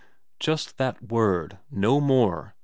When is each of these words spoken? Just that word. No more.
Just 0.39 0.79
that 0.79 1.03
word. 1.03 1.59
No 1.69 1.99
more. 2.01 2.55